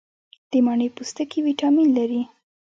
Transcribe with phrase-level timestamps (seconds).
[0.51, 2.21] د مڼې پوستکي ویټامین لري.